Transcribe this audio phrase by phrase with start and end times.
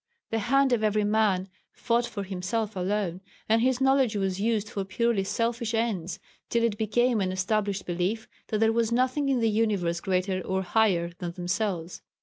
[0.31, 4.83] The hand of every man fought for himself alone, and his knowledge was used for
[4.83, 6.17] purely selfish ends,
[6.49, 10.63] till it became an established belief that there was nothing in the universe greater or
[10.63, 12.01] higher than themselves.